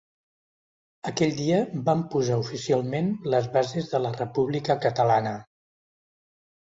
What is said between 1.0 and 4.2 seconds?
Aquell dia vam posar oficialment les bases de la